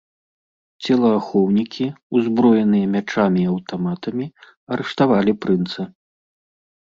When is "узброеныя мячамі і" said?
2.19-3.45